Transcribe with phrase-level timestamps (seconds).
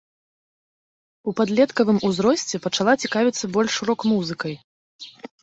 [1.31, 4.53] У падлеткавым узросце, пачала цікавіцца больш рок-музыкай.